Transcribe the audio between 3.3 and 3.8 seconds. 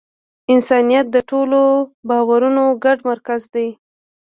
دی.